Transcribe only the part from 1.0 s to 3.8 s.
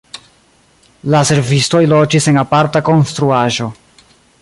La servistoj loĝis en aparta konstruaĵo.